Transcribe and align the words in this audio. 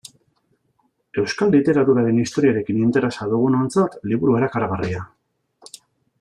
Euskal 1.23 1.53
literaturaren 1.55 2.21
historiarekin 2.23 2.81
interesa 2.87 3.29
dugunontzat 3.35 4.01
liburu 4.13 4.39
erakargarria. 4.41 5.07